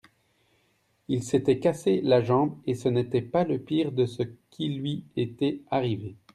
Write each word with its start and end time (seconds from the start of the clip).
Il 1.09 1.21
s'était 1.21 1.59
cassé 1.59 2.01
la 2.01 2.23
jambe 2.23 2.57
et 2.65 2.73
ce 2.73 2.89
n'était 2.89 3.21
pas 3.21 3.43
le 3.43 3.59
pire 3.59 3.91
de 3.91 4.07
ce 4.07 4.23
qui 4.49 4.69
lui 4.69 5.03
été 5.15 5.61
arrivé. 5.69 6.15